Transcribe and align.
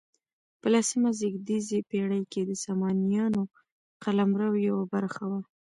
په 0.59 0.67
لسمه 0.73 1.09
زېږدیزې 1.19 1.79
پیړۍ 1.89 2.23
کې 2.31 2.41
د 2.45 2.51
سامانیانو 2.65 3.41
قلمرو 4.03 4.49
یوه 4.67 4.83
برخه 4.93 5.23
وه. 5.31 5.41